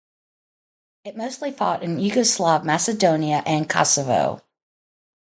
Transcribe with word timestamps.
It 1.03 1.15
mostly 1.15 1.51
fought 1.51 1.83
in 1.83 1.97
Yugoslav 1.99 2.63
Macedonia 2.63 3.43
and 3.45 3.69
Kosovo. 3.69 4.41